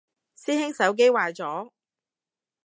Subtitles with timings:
[0.35, 1.69] 師兄手機壞咗？